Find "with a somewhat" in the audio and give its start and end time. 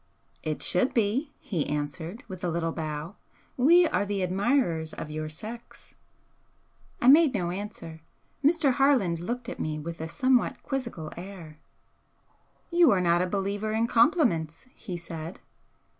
9.77-10.63